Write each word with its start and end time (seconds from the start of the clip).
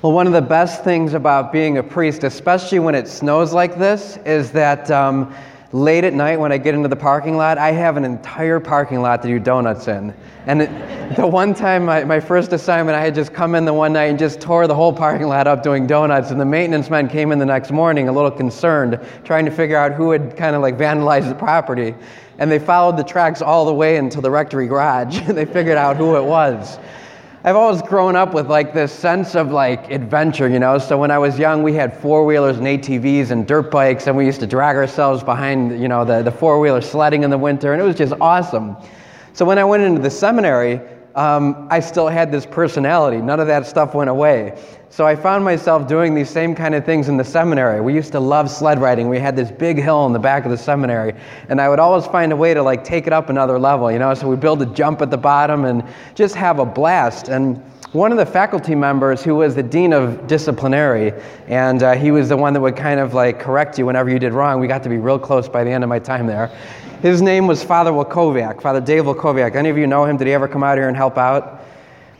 Well, 0.00 0.12
one 0.12 0.28
of 0.28 0.32
the 0.32 0.40
best 0.40 0.84
things 0.84 1.12
about 1.12 1.50
being 1.50 1.78
a 1.78 1.82
priest, 1.82 2.22
especially 2.22 2.78
when 2.78 2.94
it 2.94 3.08
snows 3.08 3.52
like 3.52 3.76
this, 3.80 4.16
is 4.18 4.52
that 4.52 4.88
um, 4.92 5.34
late 5.72 6.04
at 6.04 6.14
night 6.14 6.38
when 6.38 6.52
I 6.52 6.58
get 6.58 6.76
into 6.76 6.88
the 6.88 6.94
parking 6.94 7.36
lot, 7.36 7.58
I 7.58 7.72
have 7.72 7.96
an 7.96 8.04
entire 8.04 8.60
parking 8.60 9.02
lot 9.02 9.22
to 9.22 9.28
do 9.28 9.40
donuts 9.40 9.88
in. 9.88 10.14
And 10.46 10.62
it, 10.62 11.16
the 11.16 11.26
one 11.26 11.52
time, 11.52 11.84
my, 11.84 12.04
my 12.04 12.20
first 12.20 12.52
assignment, 12.52 12.94
I 12.96 13.00
had 13.00 13.12
just 13.12 13.32
come 13.34 13.56
in 13.56 13.64
the 13.64 13.74
one 13.74 13.92
night 13.92 14.04
and 14.04 14.20
just 14.20 14.40
tore 14.40 14.68
the 14.68 14.74
whole 14.74 14.92
parking 14.92 15.26
lot 15.26 15.48
up 15.48 15.64
doing 15.64 15.84
donuts. 15.88 16.30
And 16.30 16.40
the 16.40 16.44
maintenance 16.44 16.88
men 16.90 17.08
came 17.08 17.32
in 17.32 17.40
the 17.40 17.46
next 17.46 17.72
morning 17.72 18.08
a 18.08 18.12
little 18.12 18.30
concerned, 18.30 19.00
trying 19.24 19.46
to 19.46 19.50
figure 19.50 19.76
out 19.76 19.94
who 19.94 20.12
had 20.12 20.36
kind 20.36 20.54
of 20.54 20.62
like 20.62 20.78
vandalized 20.78 21.28
the 21.28 21.34
property. 21.34 21.92
And 22.38 22.48
they 22.48 22.60
followed 22.60 22.98
the 22.98 23.02
tracks 23.02 23.42
all 23.42 23.66
the 23.66 23.74
way 23.74 23.96
into 23.96 24.20
the 24.20 24.30
rectory 24.30 24.68
garage. 24.68 25.18
And 25.22 25.36
they 25.36 25.44
figured 25.44 25.76
out 25.76 25.96
who 25.96 26.16
it 26.16 26.24
was. 26.24 26.78
I've 27.48 27.56
always 27.56 27.80
grown 27.80 28.14
up 28.14 28.34
with 28.34 28.50
like 28.50 28.74
this 28.74 28.92
sense 28.92 29.34
of 29.34 29.52
like 29.52 29.90
adventure, 29.90 30.50
you 30.50 30.58
know. 30.58 30.76
So 30.76 30.98
when 30.98 31.10
I 31.10 31.16
was 31.16 31.38
young, 31.38 31.62
we 31.62 31.72
had 31.72 31.98
four 31.98 32.26
wheelers 32.26 32.58
and 32.58 32.66
ATVs 32.66 33.30
and 33.30 33.46
dirt 33.46 33.70
bikes, 33.70 34.06
and 34.06 34.14
we 34.14 34.26
used 34.26 34.40
to 34.40 34.46
drag 34.46 34.76
ourselves 34.76 35.24
behind, 35.24 35.80
you 35.80 35.88
know, 35.88 36.04
the, 36.04 36.20
the 36.20 36.30
four 36.30 36.60
wheeler 36.60 36.82
sledding 36.82 37.22
in 37.22 37.30
the 37.30 37.38
winter, 37.38 37.72
and 37.72 37.80
it 37.80 37.86
was 37.86 37.96
just 37.96 38.12
awesome. 38.20 38.76
So 39.32 39.46
when 39.46 39.56
I 39.56 39.64
went 39.64 39.82
into 39.82 40.02
the 40.02 40.10
seminary, 40.10 40.78
um, 41.18 41.66
I 41.68 41.80
still 41.80 42.06
had 42.06 42.30
this 42.30 42.46
personality. 42.46 43.16
None 43.16 43.40
of 43.40 43.48
that 43.48 43.66
stuff 43.66 43.92
went 43.92 44.08
away. 44.08 44.56
So 44.88 45.04
I 45.04 45.16
found 45.16 45.44
myself 45.44 45.88
doing 45.88 46.14
these 46.14 46.30
same 46.30 46.54
kind 46.54 46.76
of 46.76 46.84
things 46.84 47.08
in 47.08 47.16
the 47.16 47.24
seminary. 47.24 47.80
We 47.80 47.92
used 47.92 48.12
to 48.12 48.20
love 48.20 48.48
sled 48.48 48.80
riding. 48.80 49.08
We 49.08 49.18
had 49.18 49.34
this 49.34 49.50
big 49.50 49.82
hill 49.82 50.06
in 50.06 50.12
the 50.12 50.20
back 50.20 50.44
of 50.44 50.52
the 50.52 50.56
seminary, 50.56 51.14
and 51.48 51.60
I 51.60 51.68
would 51.68 51.80
always 51.80 52.06
find 52.06 52.30
a 52.30 52.36
way 52.36 52.54
to 52.54 52.62
like 52.62 52.84
take 52.84 53.08
it 53.08 53.12
up 53.12 53.30
another 53.30 53.58
level, 53.58 53.90
you 53.90 53.98
know. 53.98 54.14
So 54.14 54.28
we 54.28 54.36
build 54.36 54.62
a 54.62 54.66
jump 54.66 55.02
at 55.02 55.10
the 55.10 55.18
bottom 55.18 55.64
and 55.64 55.82
just 56.14 56.36
have 56.36 56.60
a 56.60 56.64
blast. 56.64 57.28
And 57.28 57.60
one 57.92 58.12
of 58.12 58.18
the 58.18 58.26
faculty 58.26 58.74
members 58.74 59.22
who 59.22 59.34
was 59.34 59.54
the 59.54 59.62
dean 59.62 59.94
of 59.94 60.26
disciplinary, 60.26 61.14
and 61.46 61.82
uh, 61.82 61.94
he 61.94 62.10
was 62.10 62.28
the 62.28 62.36
one 62.36 62.52
that 62.52 62.60
would 62.60 62.76
kind 62.76 63.00
of 63.00 63.14
like 63.14 63.40
correct 63.40 63.78
you 63.78 63.86
whenever 63.86 64.10
you 64.10 64.18
did 64.18 64.34
wrong. 64.34 64.60
We 64.60 64.66
got 64.66 64.82
to 64.82 64.90
be 64.90 64.98
real 64.98 65.18
close 65.18 65.48
by 65.48 65.64
the 65.64 65.70
end 65.70 65.82
of 65.82 65.88
my 65.88 65.98
time 65.98 66.26
there. 66.26 66.48
His 67.00 67.22
name 67.22 67.46
was 67.46 67.64
Father 67.64 67.90
Walkowiak, 67.90 68.60
Father 68.60 68.82
Dave 68.82 69.04
Walkowiak. 69.04 69.54
Any 69.54 69.70
of 69.70 69.78
you 69.78 69.86
know 69.86 70.04
him? 70.04 70.18
Did 70.18 70.26
he 70.26 70.34
ever 70.34 70.46
come 70.46 70.62
out 70.62 70.76
here 70.76 70.88
and 70.88 70.96
help 70.96 71.16
out? 71.16 71.64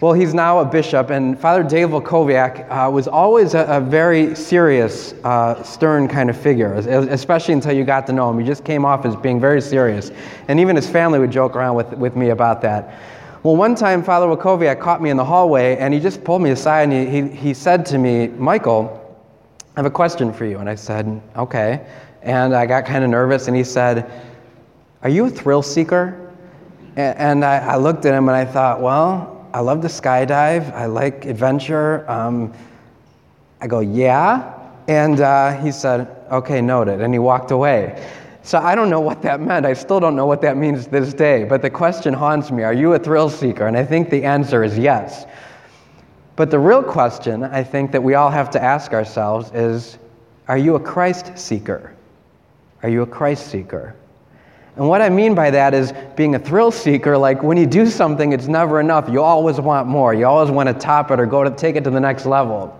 Well, 0.00 0.14
he's 0.14 0.32
now 0.32 0.60
a 0.60 0.64
bishop, 0.64 1.10
and 1.10 1.38
Father 1.38 1.62
Dave 1.62 1.88
Walkowiak 1.88 2.70
uh, 2.70 2.90
was 2.90 3.06
always 3.06 3.52
a, 3.52 3.64
a 3.64 3.80
very 3.80 4.34
serious, 4.36 5.12
uh, 5.24 5.62
stern 5.64 6.08
kind 6.08 6.30
of 6.30 6.40
figure, 6.40 6.72
especially 6.74 7.52
until 7.52 7.72
you 7.72 7.84
got 7.84 8.06
to 8.06 8.12
know 8.14 8.30
him. 8.30 8.38
He 8.38 8.46
just 8.46 8.64
came 8.64 8.86
off 8.86 9.04
as 9.04 9.16
being 9.16 9.38
very 9.38 9.60
serious. 9.60 10.12
And 10.46 10.60
even 10.60 10.76
his 10.76 10.88
family 10.88 11.18
would 11.18 11.32
joke 11.32 11.56
around 11.56 11.74
with, 11.74 11.92
with 11.94 12.16
me 12.16 12.30
about 12.30 12.62
that. 12.62 13.00
Well, 13.42 13.54
one 13.54 13.74
time, 13.74 14.02
Father 14.02 14.26
Walkowiak 14.26 14.80
caught 14.80 15.00
me 15.00 15.10
in 15.10 15.16
the 15.16 15.24
hallway, 15.24 15.76
and 15.76 15.94
he 15.94 16.00
just 16.00 16.24
pulled 16.24 16.42
me 16.42 16.50
aside, 16.50 16.90
and 16.90 16.92
he, 16.92 17.22
he, 17.22 17.28
he 17.28 17.54
said 17.54 17.86
to 17.86 17.98
me, 17.98 18.28
Michael, 18.28 18.94
I 19.76 19.80
have 19.80 19.86
a 19.86 19.90
question 19.90 20.32
for 20.32 20.44
you. 20.44 20.58
And 20.58 20.68
I 20.68 20.74
said, 20.74 21.22
okay. 21.36 21.86
And 22.22 22.54
I 22.54 22.66
got 22.66 22.84
kind 22.84 23.04
of 23.04 23.10
nervous, 23.10 23.46
and 23.46 23.56
he 23.56 23.62
said, 23.62 24.10
Are 25.02 25.08
you 25.08 25.26
a 25.26 25.30
thrill 25.30 25.62
seeker? 25.62 26.34
And 26.96 27.44
I, 27.44 27.58
I 27.58 27.76
looked 27.76 28.06
at 28.06 28.14
him, 28.14 28.28
and 28.28 28.36
I 28.36 28.44
thought, 28.44 28.80
well, 28.80 29.48
I 29.54 29.60
love 29.60 29.82
to 29.82 29.88
skydive. 29.88 30.72
I 30.72 30.86
like 30.86 31.24
adventure. 31.24 32.08
Um, 32.10 32.52
I 33.60 33.66
go, 33.66 33.80
yeah. 33.80 34.54
And 34.88 35.20
uh, 35.20 35.52
he 35.60 35.70
said, 35.70 36.08
okay, 36.30 36.60
noted. 36.60 37.00
And 37.00 37.14
he 37.14 37.18
walked 37.18 37.50
away. 37.50 38.04
So 38.48 38.56
I 38.56 38.74
don't 38.74 38.88
know 38.88 39.00
what 39.00 39.20
that 39.20 39.42
meant. 39.42 39.66
I 39.66 39.74
still 39.74 40.00
don't 40.00 40.16
know 40.16 40.24
what 40.24 40.40
that 40.40 40.56
means 40.56 40.86
this 40.86 41.12
day. 41.12 41.44
But 41.44 41.60
the 41.60 41.68
question 41.68 42.14
haunts 42.14 42.50
me 42.50 42.62
Are 42.62 42.72
you 42.72 42.94
a 42.94 42.98
thrill 42.98 43.28
seeker? 43.28 43.66
And 43.66 43.76
I 43.76 43.84
think 43.84 44.08
the 44.08 44.24
answer 44.24 44.64
is 44.64 44.78
yes. 44.78 45.26
But 46.34 46.50
the 46.50 46.58
real 46.58 46.82
question 46.82 47.44
I 47.44 47.62
think 47.62 47.92
that 47.92 48.02
we 48.02 48.14
all 48.14 48.30
have 48.30 48.48
to 48.52 48.62
ask 48.62 48.94
ourselves 48.94 49.50
is 49.52 49.98
Are 50.48 50.56
you 50.56 50.76
a 50.76 50.80
Christ 50.80 51.36
seeker? 51.36 51.92
Are 52.82 52.88
you 52.88 53.02
a 53.02 53.06
Christ 53.06 53.48
seeker? 53.48 53.94
And 54.76 54.88
what 54.88 55.02
I 55.02 55.10
mean 55.10 55.34
by 55.34 55.50
that 55.50 55.74
is 55.74 55.92
being 56.16 56.34
a 56.34 56.38
thrill 56.38 56.70
seeker, 56.70 57.18
like 57.18 57.42
when 57.42 57.58
you 57.58 57.66
do 57.66 57.84
something, 57.84 58.32
it's 58.32 58.48
never 58.48 58.80
enough. 58.80 59.10
You 59.10 59.20
always 59.20 59.60
want 59.60 59.88
more. 59.88 60.14
You 60.14 60.24
always 60.24 60.50
want 60.50 60.70
to 60.70 60.74
top 60.74 61.10
it 61.10 61.20
or 61.20 61.26
go 61.26 61.44
to 61.44 61.50
take 61.50 61.76
it 61.76 61.84
to 61.84 61.90
the 61.90 62.00
next 62.00 62.24
level. 62.24 62.74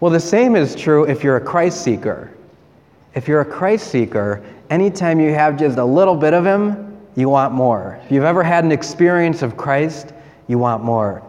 Well, 0.00 0.12
the 0.12 0.20
same 0.20 0.54
is 0.54 0.74
true 0.74 1.04
if 1.04 1.24
you're 1.24 1.38
a 1.38 1.40
Christ 1.40 1.82
seeker. 1.82 2.30
If 3.14 3.28
you're 3.28 3.40
a 3.40 3.44
Christ 3.44 3.88
seeker, 3.88 4.42
anytime 4.70 5.20
you 5.20 5.32
have 5.34 5.58
just 5.58 5.78
a 5.78 5.84
little 5.84 6.16
bit 6.16 6.34
of 6.34 6.44
Him, 6.44 6.98
you 7.14 7.28
want 7.28 7.52
more. 7.52 8.00
If 8.04 8.12
you've 8.12 8.24
ever 8.24 8.42
had 8.42 8.64
an 8.64 8.72
experience 8.72 9.42
of 9.42 9.56
Christ, 9.56 10.12
you 10.48 10.58
want 10.58 10.82
more. 10.82 11.22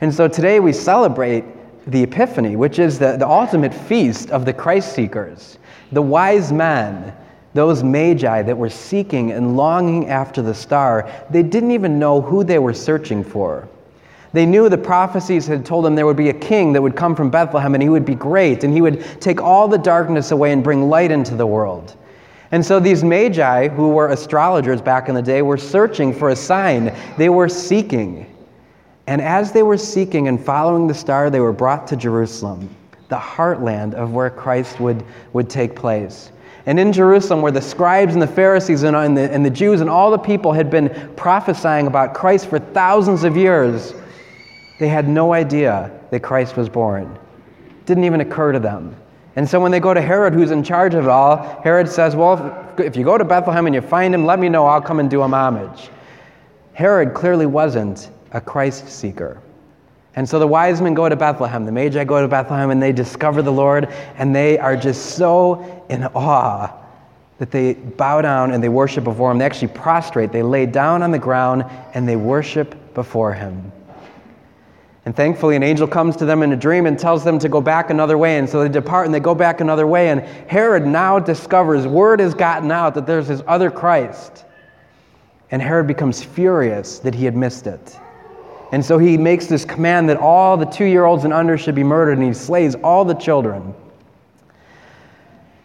And 0.00 0.12
so 0.12 0.28
today 0.28 0.60
we 0.60 0.72
celebrate 0.72 1.44
the 1.86 2.02
Epiphany, 2.02 2.56
which 2.56 2.78
is 2.78 2.98
the, 2.98 3.16
the 3.16 3.28
ultimate 3.28 3.72
feast 3.72 4.30
of 4.30 4.44
the 4.44 4.52
Christ 4.52 4.94
seekers, 4.94 5.58
the 5.92 6.02
wise 6.02 6.52
men 6.52 7.14
those 7.56 7.82
magi 7.82 8.42
that 8.42 8.56
were 8.56 8.70
seeking 8.70 9.32
and 9.32 9.56
longing 9.56 10.08
after 10.08 10.42
the 10.42 10.54
star, 10.54 11.10
they 11.30 11.42
didn't 11.42 11.72
even 11.72 11.98
know 11.98 12.20
who 12.20 12.44
they 12.44 12.58
were 12.58 12.74
searching 12.74 13.24
for. 13.24 13.66
They 14.32 14.46
knew 14.46 14.68
the 14.68 14.78
prophecies 14.78 15.46
had 15.46 15.64
told 15.64 15.84
them 15.84 15.94
there 15.94 16.06
would 16.06 16.16
be 16.16 16.28
a 16.28 16.34
king 16.34 16.72
that 16.72 16.82
would 16.82 16.96
come 16.96 17.14
from 17.14 17.30
Bethlehem 17.30 17.74
and 17.74 17.82
he 17.82 17.88
would 17.88 18.04
be 18.04 18.14
great 18.14 18.64
and 18.64 18.72
he 18.72 18.80
would 18.80 19.20
take 19.20 19.40
all 19.40 19.68
the 19.68 19.78
darkness 19.78 20.30
away 20.30 20.52
and 20.52 20.62
bring 20.62 20.88
light 20.88 21.10
into 21.10 21.34
the 21.34 21.46
world. 21.46 21.96
And 22.52 22.64
so 22.64 22.78
these 22.78 23.02
magi, 23.02 23.68
who 23.68 23.90
were 23.90 24.08
astrologers 24.08 24.80
back 24.80 25.08
in 25.08 25.14
the 25.14 25.22
day, 25.22 25.42
were 25.42 25.56
searching 25.56 26.12
for 26.12 26.30
a 26.30 26.36
sign. 26.36 26.94
They 27.18 27.28
were 27.28 27.48
seeking. 27.48 28.32
And 29.06 29.20
as 29.20 29.52
they 29.52 29.62
were 29.62 29.78
seeking 29.78 30.28
and 30.28 30.42
following 30.42 30.86
the 30.86 30.94
star, 30.94 31.30
they 31.30 31.40
were 31.40 31.52
brought 31.52 31.86
to 31.88 31.96
Jerusalem, 31.96 32.68
the 33.08 33.16
heartland 33.16 33.94
of 33.94 34.12
where 34.12 34.30
Christ 34.30 34.80
would, 34.80 35.04
would 35.32 35.48
take 35.50 35.74
place. 35.74 36.30
And 36.66 36.80
in 36.80 36.92
Jerusalem, 36.92 37.42
where 37.42 37.52
the 37.52 37.62
scribes 37.62 38.14
and 38.14 38.22
the 38.22 38.26
Pharisees 38.26 38.82
and, 38.82 38.96
and, 38.96 39.16
the, 39.16 39.30
and 39.30 39.46
the 39.46 39.50
Jews 39.50 39.80
and 39.80 39.88
all 39.88 40.10
the 40.10 40.18
people 40.18 40.52
had 40.52 40.68
been 40.68 41.12
prophesying 41.16 41.86
about 41.86 42.12
Christ 42.12 42.48
for 42.48 42.58
thousands 42.58 43.22
of 43.22 43.36
years, 43.36 43.94
they 44.78 44.88
had 44.88 45.08
no 45.08 45.32
idea 45.32 45.90
that 46.10 46.20
Christ 46.20 46.56
was 46.56 46.68
born. 46.68 47.18
Didn't 47.86 48.04
even 48.04 48.20
occur 48.20 48.52
to 48.52 48.58
them. 48.58 48.94
And 49.36 49.48
so 49.48 49.60
when 49.60 49.70
they 49.70 49.80
go 49.80 49.92
to 49.92 50.00
Herod, 50.00 50.32
who's 50.32 50.50
in 50.50 50.62
charge 50.62 50.94
of 50.94 51.04
it 51.04 51.10
all, 51.10 51.60
Herod 51.62 51.88
says, 51.88 52.16
Well, 52.16 52.74
if, 52.78 52.96
you 52.96 53.04
go 53.04 53.18
to 53.18 53.24
Bethlehem 53.24 53.66
and 53.66 53.74
you 53.74 53.82
find 53.82 54.14
him, 54.14 54.24
let 54.24 54.38
me 54.38 54.48
know. 54.48 54.66
I'll 54.66 54.80
come 54.80 54.98
and 54.98 55.10
do 55.10 55.22
him 55.22 55.34
homage. 55.34 55.90
Herod 56.72 57.14
clearly 57.14 57.46
wasn't 57.46 58.10
a 58.32 58.40
Christ 58.40 58.88
seeker. 58.88 59.40
And 60.14 60.26
so 60.26 60.38
the 60.38 60.46
wise 60.46 60.80
men 60.80 60.94
go 60.94 61.08
to 61.08 61.16
Bethlehem, 61.16 61.66
the 61.66 61.72
Magi 61.72 62.02
go 62.04 62.22
to 62.22 62.28
Bethlehem, 62.28 62.70
and 62.70 62.82
they 62.82 62.92
discover 62.92 63.42
the 63.42 63.52
Lord, 63.52 63.88
and 64.16 64.34
they 64.34 64.58
are 64.58 64.74
just 64.74 65.16
so 65.16 65.84
in 65.90 66.04
awe 66.14 66.72
that 67.38 67.50
they 67.50 67.74
bow 67.74 68.22
down 68.22 68.52
and 68.52 68.64
they 68.64 68.70
worship 68.70 69.04
before 69.04 69.30
him. 69.30 69.36
They 69.38 69.44
actually 69.44 69.68
prostrate, 69.68 70.32
they 70.32 70.42
lay 70.42 70.64
down 70.64 71.02
on 71.02 71.10
the 71.10 71.18
ground, 71.18 71.66
and 71.92 72.08
they 72.08 72.16
worship 72.16 72.94
before 72.94 73.34
him. 73.34 73.70
And 75.06 75.14
thankfully, 75.14 75.54
an 75.54 75.62
angel 75.62 75.86
comes 75.86 76.16
to 76.16 76.24
them 76.24 76.42
in 76.42 76.52
a 76.52 76.56
dream 76.56 76.84
and 76.84 76.98
tells 76.98 77.22
them 77.22 77.38
to 77.38 77.48
go 77.48 77.60
back 77.60 77.90
another 77.90 78.18
way. 78.18 78.38
And 78.38 78.50
so 78.50 78.60
they 78.60 78.68
depart 78.68 79.06
and 79.06 79.14
they 79.14 79.20
go 79.20 79.36
back 79.36 79.60
another 79.60 79.86
way. 79.86 80.08
And 80.08 80.20
Herod 80.20 80.84
now 80.84 81.20
discovers 81.20 81.86
word 81.86 82.18
has 82.18 82.34
gotten 82.34 82.72
out 82.72 82.94
that 82.94 83.06
there's 83.06 83.28
this 83.28 83.40
other 83.46 83.70
Christ. 83.70 84.44
And 85.52 85.62
Herod 85.62 85.86
becomes 85.86 86.24
furious 86.24 86.98
that 86.98 87.14
he 87.14 87.24
had 87.24 87.36
missed 87.36 87.68
it. 87.68 87.96
And 88.72 88.84
so 88.84 88.98
he 88.98 89.16
makes 89.16 89.46
this 89.46 89.64
command 89.64 90.08
that 90.08 90.16
all 90.16 90.56
the 90.56 90.66
two 90.66 90.84
year 90.84 91.04
olds 91.04 91.22
and 91.22 91.32
under 91.32 91.56
should 91.56 91.76
be 91.76 91.84
murdered, 91.84 92.18
and 92.18 92.26
he 92.26 92.34
slays 92.34 92.74
all 92.74 93.04
the 93.04 93.14
children. 93.14 93.74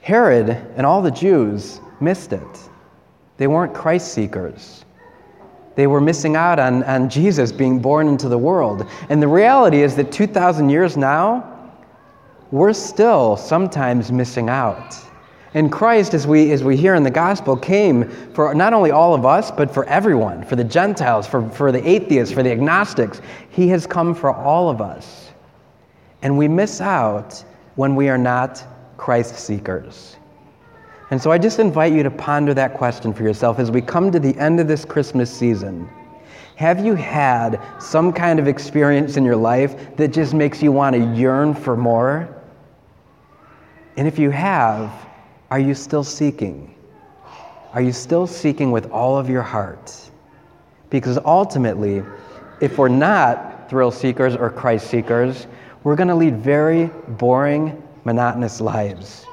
Herod 0.00 0.50
and 0.76 0.86
all 0.86 1.02
the 1.02 1.10
Jews 1.10 1.80
missed 2.00 2.32
it. 2.32 2.68
They 3.36 3.48
weren't 3.48 3.74
Christ 3.74 4.14
seekers. 4.14 4.84
They 5.76 5.86
were 5.86 6.00
missing 6.00 6.36
out 6.36 6.58
on, 6.58 6.84
on 6.84 7.08
Jesus 7.08 7.50
being 7.50 7.80
born 7.80 8.08
into 8.08 8.28
the 8.28 8.38
world. 8.38 8.86
And 9.08 9.22
the 9.22 9.28
reality 9.28 9.82
is 9.82 9.96
that 9.96 10.12
2,000 10.12 10.70
years 10.70 10.96
now, 10.96 11.50
we're 12.50 12.72
still 12.72 13.36
sometimes 13.36 14.12
missing 14.12 14.48
out. 14.48 14.96
And 15.54 15.70
Christ, 15.70 16.14
as 16.14 16.26
we, 16.26 16.50
as 16.52 16.64
we 16.64 16.76
hear 16.76 16.94
in 16.94 17.04
the 17.04 17.10
gospel, 17.10 17.56
came 17.56 18.08
for 18.34 18.54
not 18.54 18.72
only 18.72 18.90
all 18.90 19.14
of 19.14 19.24
us, 19.24 19.50
but 19.50 19.72
for 19.72 19.84
everyone, 19.84 20.44
for 20.44 20.56
the 20.56 20.64
Gentiles, 20.64 21.26
for, 21.26 21.48
for 21.50 21.70
the 21.70 21.88
atheists, 21.88 22.34
for 22.34 22.42
the 22.42 22.50
agnostics. 22.50 23.20
He 23.50 23.68
has 23.68 23.86
come 23.86 24.14
for 24.14 24.32
all 24.32 24.68
of 24.68 24.80
us. 24.80 25.30
And 26.22 26.36
we 26.36 26.48
miss 26.48 26.80
out 26.80 27.44
when 27.76 27.94
we 27.94 28.08
are 28.08 28.18
not 28.18 28.64
Christ 28.96 29.36
seekers. 29.36 30.16
And 31.14 31.22
so 31.22 31.30
I 31.30 31.38
just 31.38 31.60
invite 31.60 31.92
you 31.92 32.02
to 32.02 32.10
ponder 32.10 32.54
that 32.54 32.74
question 32.74 33.14
for 33.14 33.22
yourself 33.22 33.60
as 33.60 33.70
we 33.70 33.80
come 33.80 34.10
to 34.10 34.18
the 34.18 34.36
end 34.36 34.58
of 34.58 34.66
this 34.66 34.84
Christmas 34.84 35.32
season. 35.32 35.88
Have 36.56 36.84
you 36.84 36.96
had 36.96 37.62
some 37.78 38.12
kind 38.12 38.40
of 38.40 38.48
experience 38.48 39.16
in 39.16 39.24
your 39.24 39.36
life 39.36 39.94
that 39.94 40.08
just 40.08 40.34
makes 40.34 40.60
you 40.60 40.72
want 40.72 40.96
to 40.96 41.14
yearn 41.14 41.54
for 41.54 41.76
more? 41.76 42.28
And 43.96 44.08
if 44.08 44.18
you 44.18 44.30
have, 44.30 44.90
are 45.52 45.60
you 45.60 45.72
still 45.72 46.02
seeking? 46.02 46.74
Are 47.74 47.80
you 47.80 47.92
still 47.92 48.26
seeking 48.26 48.72
with 48.72 48.90
all 48.90 49.16
of 49.16 49.30
your 49.30 49.42
heart? 49.42 49.96
Because 50.90 51.16
ultimately, 51.24 52.02
if 52.60 52.76
we're 52.76 52.88
not 52.88 53.70
thrill 53.70 53.92
seekers 53.92 54.34
or 54.34 54.50
Christ 54.50 54.88
seekers, 54.90 55.46
we're 55.84 55.94
going 55.94 56.08
to 56.08 56.16
lead 56.16 56.38
very 56.38 56.86
boring, 57.06 57.80
monotonous 58.02 58.60
lives. 58.60 59.26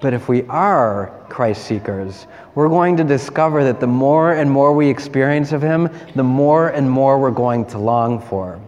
But 0.00 0.14
if 0.14 0.28
we 0.28 0.44
are 0.44 1.12
Christ 1.28 1.64
seekers, 1.64 2.28
we're 2.54 2.68
going 2.68 2.96
to 2.98 3.04
discover 3.04 3.64
that 3.64 3.80
the 3.80 3.86
more 3.86 4.34
and 4.34 4.48
more 4.48 4.72
we 4.72 4.88
experience 4.88 5.50
of 5.52 5.60
Him, 5.60 5.88
the 6.14 6.22
more 6.22 6.68
and 6.68 6.88
more 6.88 7.18
we're 7.18 7.32
going 7.32 7.64
to 7.66 7.78
long 7.78 8.20
for. 8.20 8.60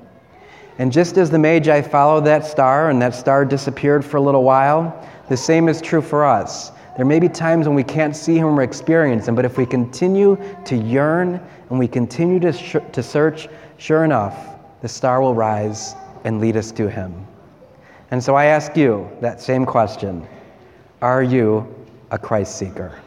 And 0.78 0.90
just 0.90 1.18
as 1.18 1.30
the 1.30 1.38
Magi 1.38 1.82
followed 1.82 2.24
that 2.24 2.44
star 2.44 2.90
and 2.90 3.00
that 3.02 3.14
star 3.14 3.44
disappeared 3.44 4.04
for 4.04 4.16
a 4.16 4.20
little 4.20 4.42
while, 4.42 5.06
the 5.28 5.36
same 5.36 5.68
is 5.68 5.80
true 5.80 6.02
for 6.02 6.24
us. 6.24 6.72
There 6.96 7.06
may 7.06 7.20
be 7.20 7.28
times 7.28 7.68
when 7.68 7.76
we 7.76 7.84
can't 7.84 8.16
see 8.16 8.36
Him 8.36 8.58
or 8.58 8.62
experience 8.62 9.28
Him, 9.28 9.36
but 9.36 9.44
if 9.44 9.56
we 9.56 9.66
continue 9.66 10.36
to 10.64 10.76
yearn 10.76 11.40
and 11.68 11.78
we 11.78 11.86
continue 11.86 12.40
to, 12.40 12.52
sh- 12.52 12.76
to 12.92 13.02
search, 13.02 13.48
sure 13.78 14.04
enough, 14.04 14.56
the 14.82 14.88
star 14.88 15.20
will 15.20 15.34
rise 15.34 15.94
and 16.24 16.40
lead 16.40 16.56
us 16.56 16.72
to 16.72 16.90
Him. 16.90 17.26
And 18.10 18.22
so 18.22 18.34
I 18.34 18.46
ask 18.46 18.76
you 18.76 19.08
that 19.20 19.40
same 19.40 19.64
question 19.64 20.26
Are 21.02 21.22
you 21.22 21.66
a 22.10 22.18
Christ 22.18 22.58
seeker? 22.58 22.98